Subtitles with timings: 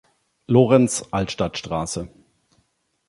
[0.47, 2.09] Lorenz, Altstadt-St.